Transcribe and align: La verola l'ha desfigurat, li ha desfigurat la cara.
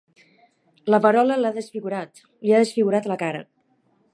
La 0.93 0.99
verola 1.03 1.37
l'ha 1.41 1.51
desfigurat, 1.57 2.23
li 2.47 2.55
ha 2.57 2.63
desfigurat 2.65 3.11
la 3.13 3.19
cara. 3.25 3.45